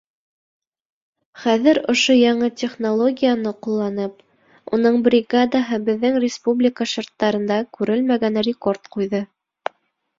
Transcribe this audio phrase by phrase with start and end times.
[1.41, 4.25] Хәҙер ошо яңы технологияны ҡулланып,
[4.79, 9.27] уның бригадаһы беҙҙең республика шарттарында күрелмәгән рекорд ҡуйҙы.